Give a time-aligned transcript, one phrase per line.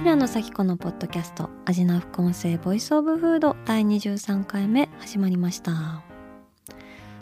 [0.00, 6.02] 平野紗季子のポッドキャスト味な副音声ボイスオブフード第23回目始まりました。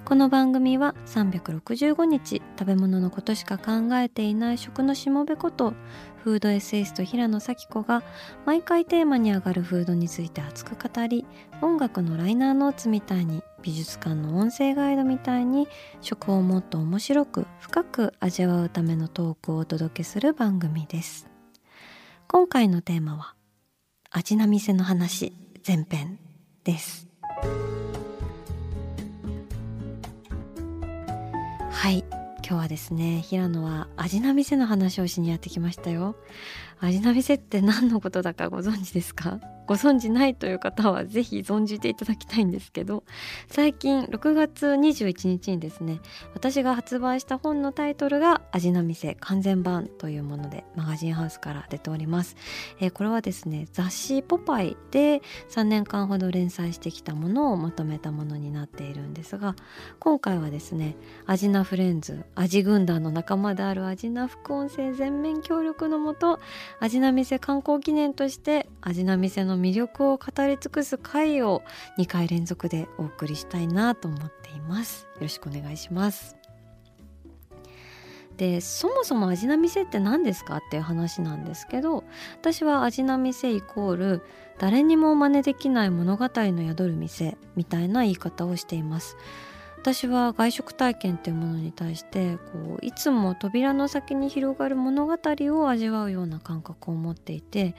[0.04, 5.74] この番組は365日食べ物のことしか考えていない食のしもべこと
[6.23, 8.04] フードエッセイスト平野咲子が
[8.46, 11.26] 毎回テーマに上がるフードについて熱く語り
[11.60, 15.66] 音楽のライナーノーツみたいに美術館の音声ガイドみたいに
[16.01, 21.37] 食をもっと面白く深く味わうためのトークをお届けする番組です。
[22.30, 23.34] 今回のテーマは
[24.10, 25.32] 味な店の話
[25.66, 26.18] 前編
[26.62, 27.09] です。
[31.71, 36.16] はい今日はですね平野は味な店の話をしにやってきましたよ。
[36.80, 39.40] 味な店って何のことだかご存知ですか？
[39.69, 43.05] ご存知ないという方はぜひ存じていただきたいんですけど
[43.49, 46.01] 最近6月21日にですね
[46.33, 52.37] 私が発売した本のタイトルが「味の店完全版」というものでマガジンハウスから出ております、
[52.80, 59.55] えー、これはですね雑誌「ポパイ」で3年間ほど連載してきたものをまとめたものになっているんですが
[59.99, 60.96] 今回はですね
[61.27, 66.41] 味なフレンズ味軍団の仲間である味な副音声全面協力のもと
[66.81, 71.62] 味な店観光記念として味な店の魅力を語り尽くす回を
[71.98, 75.06] 2回連続でお送りしたいなと思っています。
[75.15, 76.37] よろしくお願いします。
[78.38, 82.05] でそもそも味な店って何ですかっていう話なんですけど
[82.41, 84.22] 私は味な店イコール
[84.59, 89.16] 誰にも真似できない物語の宿る店みたいな言い方をしています。
[89.81, 97.77] 私は外食体験っていうものに対してこういつも扉の先に広がる物語を味わうような感覚を持っていて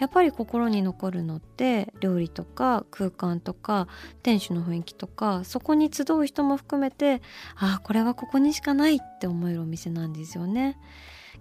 [0.00, 3.86] やっぱり心に残るのって料理とか空間とか
[4.22, 7.20] 店主の雰囲気とかそこに集う人も含めて
[7.54, 10.78] ああこれはここにしかないって思えるお店なんですよね。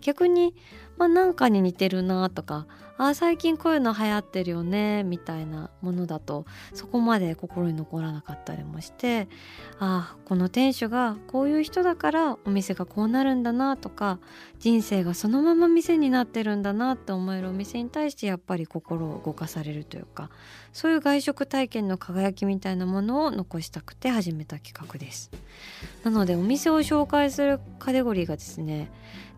[0.01, 0.55] 逆に、
[0.97, 2.67] まあ、なんかに似てるなとか
[3.03, 9.27] あ最近こういうの流行ってるよねみたいなものだとそこまで心に残らなかったりもして
[9.79, 14.19] あこの店主がこういう人だからお店がこうなるんだなとか
[14.59, 20.29] 人生がそのまま店になってるんだなって思えるお店に対してやっぱり心を動かされるというか
[20.71, 25.31] そういう外食体験の輝きみたいなものを残したくて始めた企画です。
[26.03, 28.91] なのでお店を紹介するカテゴリーがですね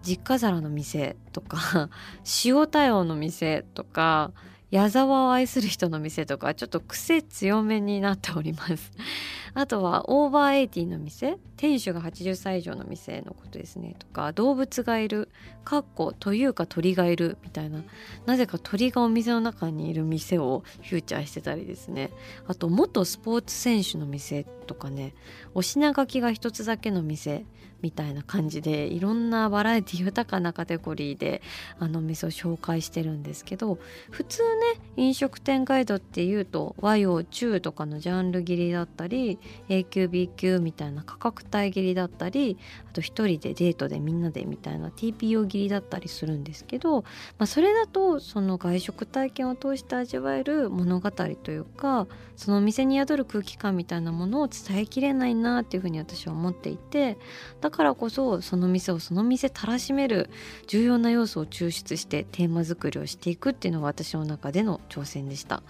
[0.04, 1.90] 実家皿の店とか
[2.46, 4.32] 塩対応の店とか
[4.74, 8.92] 矢沢を愛する人の店とかちょっと癖強めになっております。
[9.54, 15.30] あとは over eighty の店店主が80歳以上の店のことですねとか動物がいる
[15.64, 17.84] かっこというか鳥がいるみたいな。
[18.26, 22.10] なぜか鳥がお店の中にいる店をフィーチャーしてたりですね。
[22.48, 25.14] あと元スポーツ選手の店とかね
[25.54, 27.46] お品書きが一つだけの店
[27.84, 31.42] みたいな感じでいろんなバラエティ豊かなカテゴリーで
[31.80, 33.78] あの店を紹介してるんですけど
[34.10, 39.38] 普通ね飲食店ガイドっていうと和洋中とかのジャンル切りだったり
[39.68, 42.58] A 級 B 級みたいな価格帯切りだったり
[42.90, 52.08] あと1人でデートでみんなでみたいな TPO 切りだったりするんですけど、まあ、それだとその外食体験を通して味わえる物語というか
[52.38, 57.18] そのお店に宿る空気感みたいなものを伝えきれないなっていうふうに私は思っていて
[57.60, 60.30] だからこそその店をその店たらしめる
[60.68, 65.64] 重要な要素を抽出してテーマ作りをしていくっていうのが私の中での挑戦でした、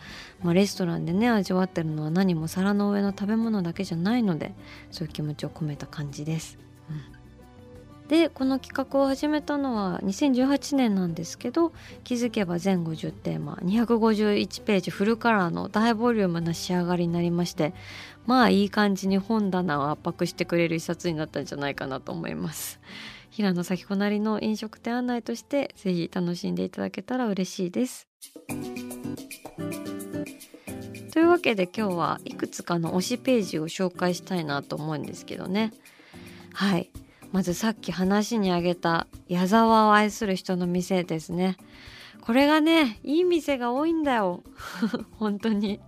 [0.43, 4.53] まあ、レストランでね味わってるのは何も皿の上の食べ物だけじゃないので
[4.91, 6.57] そういう気持ちを込めた感じです、
[6.89, 11.71] うん、でこの企画を始めたのは2018年なんですけど
[12.03, 17.73] 気づけば全50テーマ251ページフルカラーの大ボリュームな仕上がりになりまして
[18.25, 22.79] まあいい感じに本棚を圧迫してくれる一冊になったんじゃないかなと思います。
[23.31, 28.07] 平野咲子なりの飲食店案内としてぜひ楽しんでいただけたら嬉しいです。
[31.11, 35.71] というわけで今日はいくつかの推しページを紹介したいなと思うんですけどね。
[36.53, 36.91] はい。
[37.31, 41.57] まずさっき話に挙げた矢沢を愛する人の店ですね。
[42.21, 44.43] これがねいい店が多いんだよ。
[45.17, 45.79] 本当に。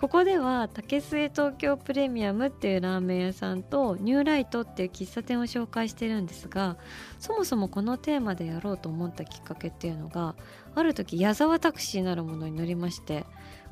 [0.00, 6.76] ここでは竹末東京プレミアムっていうラーメン屋さんとニューライトっていう喫茶店を紹介してるんですが
[7.18, 10.36] そもそもこのテーマでやろうと思ったきっかけっていうのが
[10.76, 13.26] ある時矢沢タクシーなるものに乗りまして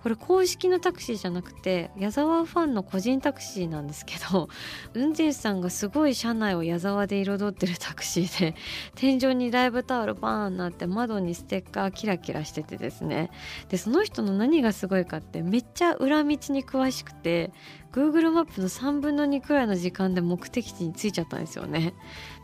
[0.06, 4.48] これ公式のタクシーじゃなくて矢沢ファンの個人タクシーなんですけど
[4.94, 8.54] 運転手さんがすごい車内を矢沢で彩ってるタクシーで
[8.94, 13.32] 天井にライブタオルバーンなって窓にステッカーキラキラしててですね
[13.68, 17.50] でその人の何がすごいかってめっちゃ裏道に詳しくて
[17.90, 21.94] Google マップの3分の2くらいの時間で目的地に着いちゃったんですよね。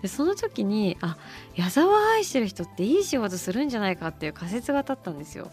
[0.02, 1.16] でその時にあ
[1.54, 5.52] 矢沢愛してる人っていい仕事するんじゃないかっていう仮説が立ったんですよ。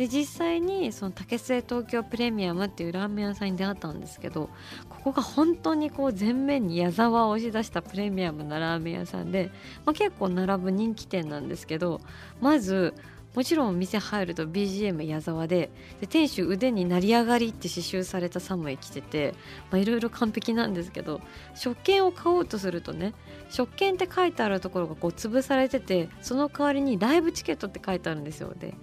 [0.00, 4.48] で実際にその竹末東京プレミアムっていうラーメン屋さんに出会ったんですけど
[4.88, 9.50] ここが本当にこう前面に矢沢を押し出したプレミアムなラーメン屋さんで、
[9.84, 12.00] まあ、結構並ぶ人気店なんですけど
[12.40, 12.94] まず
[13.34, 19.34] もちろん店入ると BGM 矢沢でで店主腕に「成り上がり」って刺繍されたサムエ着てて
[19.72, 21.20] いろいろ完璧なんですけど
[21.54, 23.14] 食券を買おうとするとね
[23.48, 28.74] 食券って書いてあるところがこう潰されててその代わりにライブチケットって書いてあるんですよで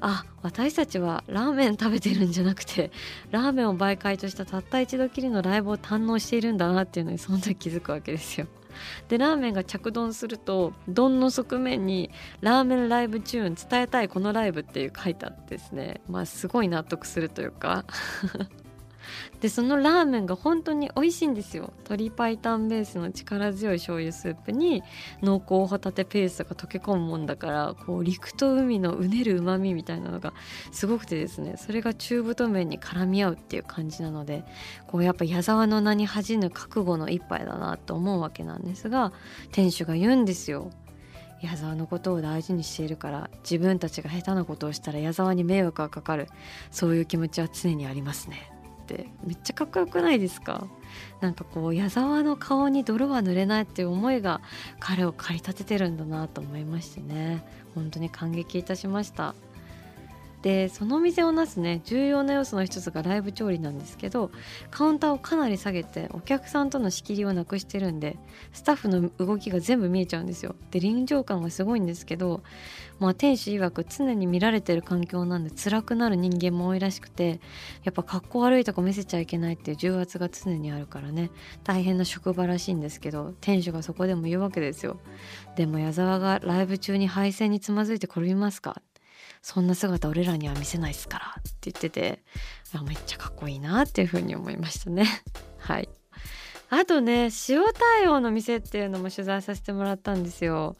[0.00, 2.90] あ私たちはラーメン食べてるんじゃなくて
[3.30, 8.46] ラーメンを媒介としたたった一度きりのライブを堪能しているんだなっていうのにその時気づくわけですよ。
[9.08, 17.84] でラーメンが着丼すると丼の側面に「ラーメンライブチューン伝えたいこのライブ」っていう書いてあってですねまあすごい納得するというか。
[19.40, 21.72] でそのラーメンが本当に美味しいんですよ。
[21.78, 24.82] 鶏白湯ベースの力強い醤油スープに
[25.22, 30.32] 濃厚ホタテペーストが溶け込むもんだからこう陸と海のうねるうまみみたいなのが
[30.72, 34.44] すごくてですねそれが中太麺に絡み合うっていう感じなので
[34.86, 39.12] こうやっぱ矢沢の名に恥じぬ覚悟の一杯だなと思うわけなんですが
[39.52, 40.70] 店主が言うんですよ。
[41.40, 46.28] 矢沢のことを大事にしているから自分たちが下手なことをしたら矢沢に迷惑がかかる。
[46.70, 48.52] そういう気持ちは常にありますね。
[48.94, 50.66] ってめっちゃかっこよくないですか？
[51.20, 54.40] なんかこう矢沢の顔に泥は塗れないっていう思いが
[54.80, 57.44] 彼を駆り立ててるんだなと思いましてね。
[57.74, 59.34] 本当に感激いたしました。
[60.42, 64.30] でそのお店をなすね重要な要素の一つがライブ調理なんですけど
[64.70, 68.16] カウンターをかなり下げてお客さんとの仕切りをなくしてるんで
[68.52, 70.54] スタッフの動きが全部見えちゃうんですよ。
[70.70, 72.42] で臨場感がすごいんですけど、
[73.00, 77.40] まあ、店主曰く常に見られてる環境なんで辛くなる人間も多いらしくて
[77.84, 81.30] やっぱ格好悪いとこ見せちゃいけないっていう重圧が常にあるからね。
[81.64, 84.98] 大変な職場らしいんですけど店主がそこでも言うわけですよ。
[85.56, 88.80] でも矢沢がライブ中に配線につまずいて転びますか？
[89.42, 92.22] そんな姿俺らには見せないっすからって言ってて
[92.86, 95.06] めっちゃかっこいいなっていうふうに思いましたね。
[95.58, 95.88] はい。
[96.68, 100.76] あとね塩対応の店っていうのも取材させてもらったんですよ。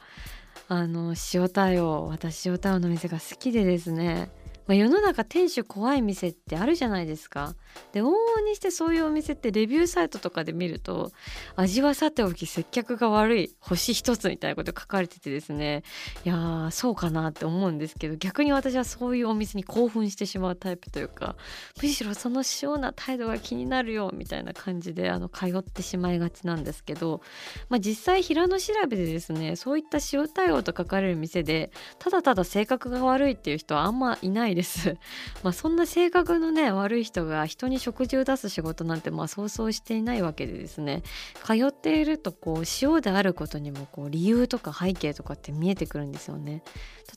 [0.67, 4.31] あの塩対応私塩対応の店が好きでですね
[4.71, 7.55] まあ、世の中店主怖い店ってあるじゃないですか。
[7.91, 8.15] で往々
[8.47, 11.11] にしてそういうお店ってレビューサイトとかで見ると
[11.55, 15.83] 味はさておき接客が悪い星一つみたいなこと書かれててですね
[16.25, 21.35] いやーそうかなって思うんですけど逆に私はそういうお店に興奮してしまうタイプというか
[21.81, 27.21] むしろその塩な態度が気になるよみたいな感じであの通ってしまいがちなんですけど、
[27.69, 34.60] まあ、実際平野調べでですねそういった塩対応と書かれる店でただただ性格が悪いっていう人はあんまいないです。
[34.61, 34.97] です
[35.43, 41.03] まあそんな性格のね悪い人が人に食事を出す仕事なんてまあ想像していないわけでですね
[41.43, 46.63] 通っているとこう塩であることにもこう理由とか背景とかって見えてくるんですよね。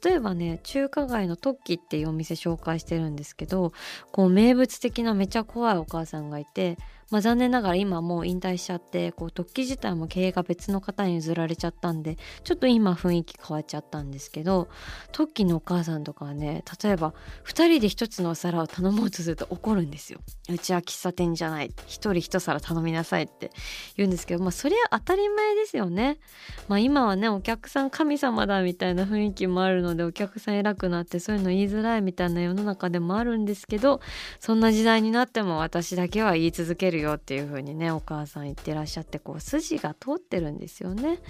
[0.02, 3.72] 例えばね中華街のトッキっていうお店紹介してるんですけど
[4.10, 6.76] こう名物的なめちゃ怖いお母さんがいて
[7.14, 14.66] まあ、残念ながら今もう引退しちゃってこう特記自体も経営が別の方に譲られちゃったんでちょっと今雰囲気変わっちゃったんですけど
[15.12, 20.18] 特記のお母さんとかはね例えば2人で1つのお皿を頼もうとすると怒るんですよ。
[20.49, 23.52] うちは喫茶店じゃない1人1皿頼みなさいって
[23.97, 26.18] 言うんですけどまあそりゃ当たり前ですよね。
[26.66, 34.00] まあ、今はねお客さん神様だみたいな雰囲気もあるのでお客さん偉くなってそういうの言いづらいみたいな世の中でもあるんですけど
[34.40, 41.20] そんな時代になっても私だけは言い続けるるよっていうふうにねお母さん言ってらっしゃってこう筋が通ってるんですよね。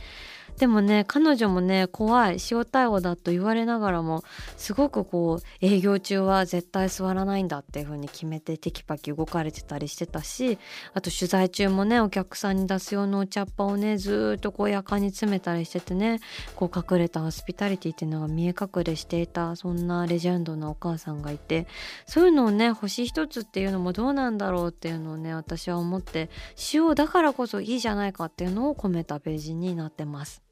[0.58, 4.22] でもね彼女もね怖い塩対応だと言われながらも
[4.56, 10.58] すごくこう営業中は絶対座らないんだっていう風に決めてテキパキ動かれてたりしてたし
[10.92, 16.20] あと取材中もねお客さんに出す用のお茶っ葉をねずっとこうやかに詰めたりしててね
[16.54, 21.66] こう隠れたホスピタリティっていうのが見え隠れしていたそんなレジェンドなお母さんがいて
[22.06, 26.30] そういうのをね星一つっていうのもどうなんだろうっていうのをね私は思って
[26.72, 30.43] 塩だからこそいいじゃないかっていうのを込めたページになってます。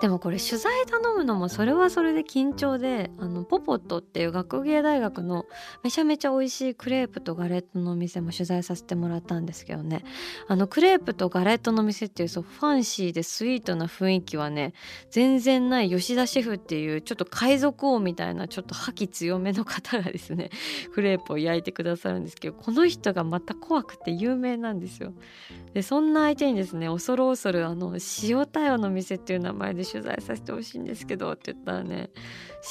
[0.00, 5.44] でもこれ取材頼むのもそれはそれで緊張であのポポットっていう学芸大学の
[5.84, 10.02] めちゃめちゃ美味しいクレープとガレットのお店も取材させてもらったんですけどね
[10.48, 14.72] あのクレープとガレットの店っていうそうファンシーでスイートな雰囲気はね
[15.10, 20.48] 全然ない吉田シェフっていうちょっと海賊王みたいなちょっと覇気強めの方がですね
[20.94, 25.12] クレープを焼いてくださるんですけどこの人がまた怖くて有名なんですよ。
[25.74, 32.10] でそんな相手にですね恐る恐るあの塩対応の店っていう名前で取材させてほしいんですけどって言ったらね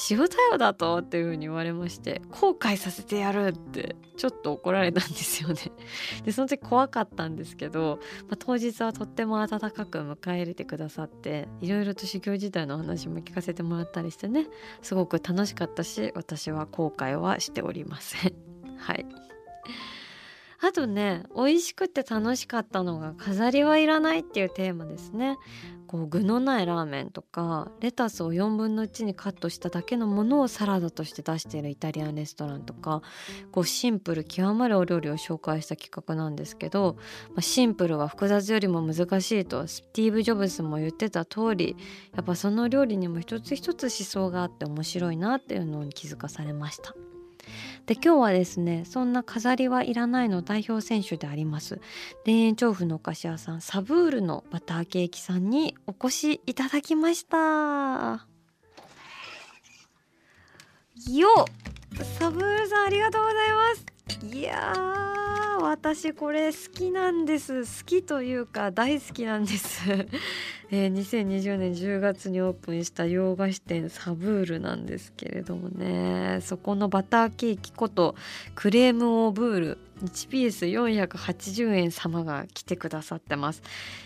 [0.10, 5.56] 塩対応だとっていう風に言われまして後悔させてやるってちょっと怒られたんですよね
[6.24, 14.48] でその時怖かったんですけど、まあ、当日はとっても温かく迎え入れてくださっていろいろと修行時代の話も聞かせてもらったりしてね
[14.82, 18.34] すごく楽しかったし私は後悔はしておりません
[18.78, 19.06] はい
[20.62, 25.38] あとね美味しくて楽しかったのが飾りはいらないっていうテーマですね
[25.88, 33.02] こう具のないラーメンとかレタスを4分の1にカットしただけのものをサラダとして出しているイタリアンレストランとか
[33.52, 36.98] こうシンプル極まるお料理を紹介した企画なんですけど、
[37.30, 41.76] まあ、シンプルは複雑よりも難しいとスティーブ・ジョブズも言ってた通り
[42.14, 46.94] やっぱその料理にも一つ一つ思想があって面白いなっていうのに気づかされました。
[47.90, 51.82] で今日はですねそんな飾りはいらないの代表選手であります。
[52.24, 58.28] 田園調布のお菓子屋さんサブールのバターケーキさんにお越しいただきました。
[61.12, 61.30] よ
[62.20, 64.36] サブールさんありがとうございます。
[64.38, 65.29] いやー。
[65.62, 67.62] 私これ好きなんです。
[67.62, 69.82] 好きというか大好きなんです。
[70.72, 76.40] えー、2020年10月にオープンした洋菓子店サブールなんですけれどもね。
[76.42, 78.16] そこのバターケーキこと
[78.56, 83.62] クレームオーブール1ピース480円様が来てくださってます。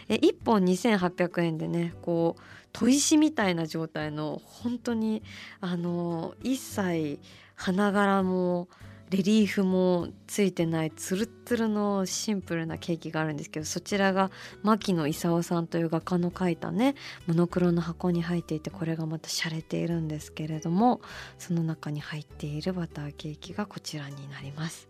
[0.10, 2.42] え1本2800円でねこう
[2.74, 5.22] 砥石みたいな状態の本当に
[5.62, 7.20] あの一切
[7.56, 8.68] 花柄も
[9.14, 14.32] レリーフもついてないツルツルのシンプルなケーキがあるんですけどそちらが
[14.64, 16.96] 牧野勲さんという画家の描いたね
[17.28, 21.00] モノクロの箱に入っていてこれがまた洒落ているんですけれども
[21.38, 24.90] その中に入っているバターケーキがこちらになります。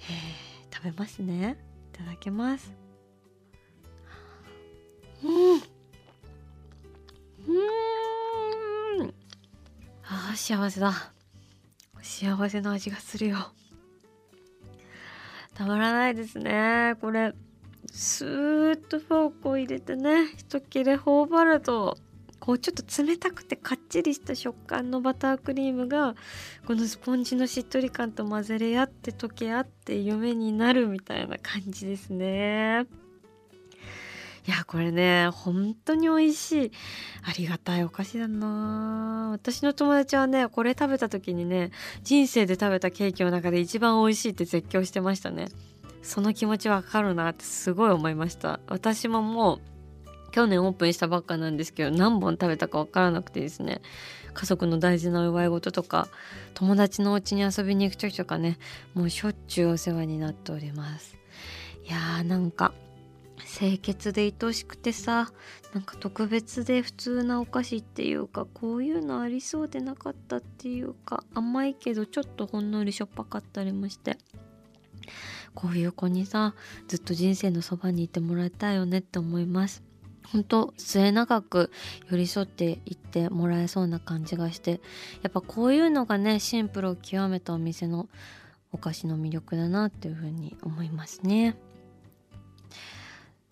[0.00, 1.56] えー、食べますね。
[1.94, 2.74] いただきます。
[5.22, 5.54] うん。
[8.98, 9.14] うん。
[10.02, 11.15] あー幸せだ。
[12.16, 13.36] 幸せな味がするよ
[15.52, 17.34] たまらないですねこれ
[17.92, 21.98] スーッとフォークを入れてね一切れ頬張ると
[22.40, 26.14] こうちょっと冷たくてかっちりした食感のバタークリームが
[26.66, 32.86] このスポンジのしっとり感と混ぜれ合って溶け合って夢になるみたいな感じですね。
[34.46, 36.72] いやこれね本当に美味しい。
[37.24, 39.30] ありがたいお菓子だな。
[39.32, 41.72] 私の友達はねこれ食べた時にね
[42.04, 45.48] 人生で食べたケーキの中で一番美味しいって絶叫してましたね。
[46.02, 48.60] その気持ちわかるなってすごい思いました。
[48.68, 49.60] 私ももう
[50.30, 53.82] 去年オープンしたばっかなんですけど何本食べたか分からなくてですね。
[54.32, 56.06] 家族の大事なお祝い事とか
[56.54, 58.58] 友達のお家に遊びに行く時とかね
[58.94, 61.16] もうしょっちゅうお世話になっております。
[61.84, 62.72] いやーなんか
[63.58, 65.30] 清潔で愛しくてさ
[65.72, 74.18] なんか特別で普通なお菓子っていうかこういうのありそうでなかったっていうか甘いけどちょっとほんのりしょっぱかったりもして
[75.54, 76.54] こういう子にさ
[76.86, 79.82] ずっと人生のそばにいてもらいたいよねって思います
[80.30, 81.72] 本当末永く
[82.10, 84.82] 寄り添っていってもらえそうな感じがして
[85.22, 88.10] やっぱこういうのがねシンプルを極めたお店の
[88.70, 91.56] お菓子の魅力だなっていうふうに思いますね。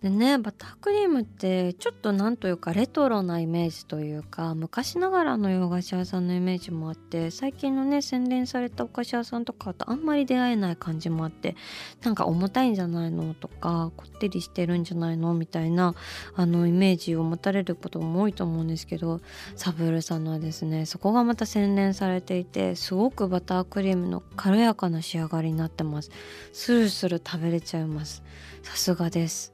[0.04, 11.56] でねバタークリームってちょっとなんというかレトロなイメージというか昔ながらの洋菓子屋さんのイメージもあって最近のね洗練されたお菓子屋さんとかとあんまり出会えない感じもあって
[12.02, 15.94] なんか重たいんじゃないのとかこってりしてるんじゃないのみたいな
[16.37, 19.23] あのイメージを持たれることも多いと思うんですけど
[19.56, 26.11] サブールさんのはですねそこがまた洗練されていてすごくバタークリームの軽やかな仕上がりになってます。
[26.52, 28.23] スルスル食べれちゃいます。
[28.62, 29.53] さすがです。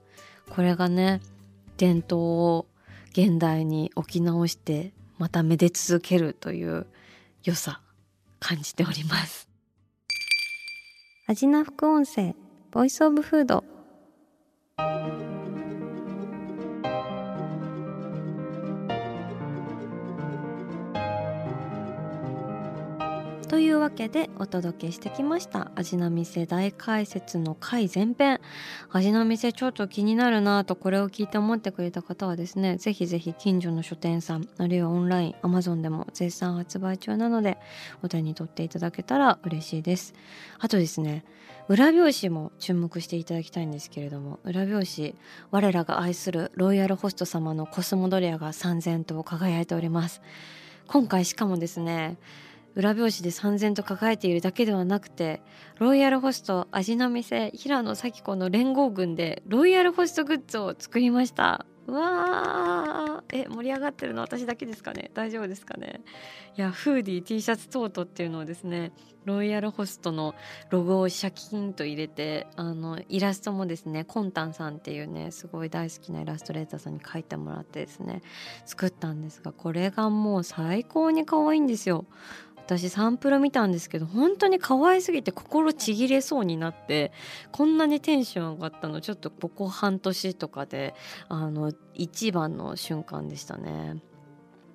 [0.51, 1.21] これがね
[1.77, 2.67] 伝統を
[3.13, 6.87] 現代に置き直してまためで続けるという
[7.45, 7.81] 良さ
[8.39, 9.49] 感じております。
[11.27, 12.35] 味な副音声
[12.73, 13.65] ボイスオブフード
[23.81, 25.71] いうわけでお届けしてきました。
[25.75, 28.39] 味の店大解説の回前編。
[28.91, 37.57] 味の店ちょっと気になるなとこれを聞いて思ってくれた方はですねぜひぜひ近所の書店さんあるいはオンライン Amazon でも絶賛発売中なので
[38.03, 40.13] お手に取っていただけたら嬉しいです。
[40.59, 41.25] あとですね
[41.69, 45.15] 裏表紙も注目していただきたいんですけれども裏表紙
[45.51, 50.21] 我らが愛するロイヤルホスト様のコスモドリアが三千と輝いております。
[50.87, 52.19] 今回しかもですね
[52.75, 55.43] 裏表紙で三千と輝いているだけではなくて
[55.79, 61.67] ロイヤルホスト味の店平野咲子の連合軍でロイヤルホストグッズを作りました。
[61.87, 63.37] うわー。
[63.37, 65.11] え盛り上がってるの私だけですかね？
[65.15, 66.03] 大丈夫ですかね？
[66.57, 68.93] いやフーディー T シャツトートっていうのをですね
[69.25, 70.35] ロイヤルホストの
[70.71, 78.23] ロゴをシャキンと入れてあのイラストもですねコンタンさんっていうねすごい大好きなイラストレーターさんに描いてもらってですね
[78.67, 82.05] 作ったんですがこれがもう最高に可愛いんですよ。
[82.79, 87.11] 私サンプル見たんですけど本当に可愛すぎて心ちぎれそうになって
[87.51, 90.95] こんなにテンション上がったのちょっとここ半年とかで
[91.29, 93.97] あの一番の瞬間でしたね。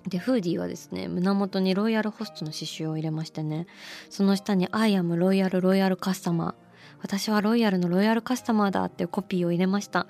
[0.06, 3.66] でフーディーはですね胸元にロイヤルホストの刺繍を入れましてね
[4.08, 6.54] その下に「アイアムロイヤルロイヤルカスタマー」
[7.02, 10.06] 私はロイヤルのロイヤルカスタマーだっていうコピーを入れました。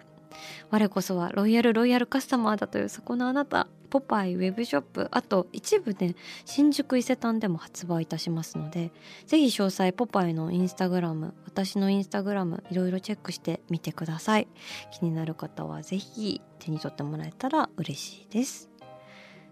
[0.71, 3.69] 我こそはロイヤルロイヤルカスタマーだというそこのあなた。
[3.87, 8.93] ポパイウェブショップあと一部で、ね、新宿伊勢丹でも発売いたしますので
[9.27, 14.49] ぜひ詳細ポパイのインスタグラム私のインスタグラムいろいろチェックしてみてください。
[14.93, 18.71] 気になる方はぜひ手に取ってもらえたら嬉しいです。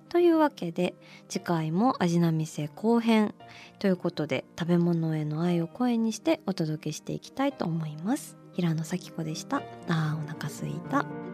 [0.09, 0.95] というわけで
[1.29, 3.35] 次回も味な店後編
[3.79, 8.37] ということで食べ物への愛を声にしてお届けしていきたいと思います。
[8.53, 9.63] 平野咲子でした。
[9.89, 11.34] あーお腹すいた。